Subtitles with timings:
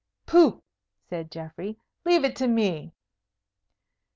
[0.25, 0.63] "Pooh!"
[1.03, 2.91] said Geoffrey, "leave it to me."